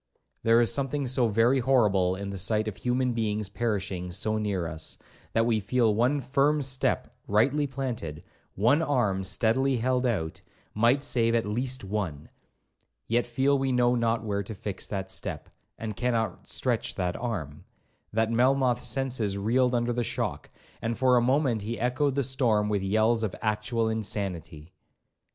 [0.41, 4.65] There is something so very horrible in the sight of human beings perishing so near
[4.65, 4.97] us,
[5.33, 8.23] that we feel one firm step rightly planted,
[8.55, 10.41] one arm steadily held out,
[10.73, 15.95] might save at least one,—yet feel we know not where to fix that step, and
[15.95, 17.63] cannot stretch that arm,
[18.11, 20.49] that Melmoth's senses reeled under the shock,
[20.81, 24.73] and for a moment he echoed the storm with yells of actual insanity.